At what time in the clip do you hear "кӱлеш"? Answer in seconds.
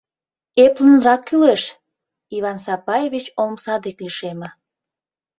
1.27-1.63